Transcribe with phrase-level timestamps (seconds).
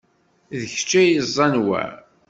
[0.59, 1.83] D kečč ay yeẓẓan wa?